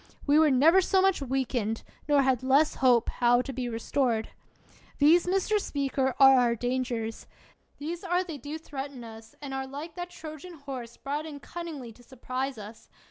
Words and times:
We 0.25 0.39
were 0.39 0.49
never 0.49 0.81
so 0.81 0.99
much 0.99 1.21
weakened, 1.21 1.83
nor 2.09 2.23
had 2.23 2.41
less 2.41 2.73
hope 2.81 3.07
how 3.07 3.43
to 3.43 3.53
be 3.53 3.69
restored! 3.69 4.29
These, 4.97 5.27
Mr. 5.27 5.59
Speaker, 5.59 6.15
are 6.19 6.39
our 6.39 6.55
dangers; 6.55 7.27
these 7.77 8.03
are 8.03 8.23
they 8.23 8.39
do 8.39 8.57
threaten 8.57 9.03
us, 9.03 9.35
and 9.43 9.53
are 9.53 9.67
like 9.67 9.93
that 9.93 10.09
Trojan 10.09 10.55
horse 10.55 10.97
brought 10.97 11.27
in 11.27 11.39
cunningly 11.39 11.91
to 11.93 12.01
surprise 12.01 12.57
us! 12.57 12.89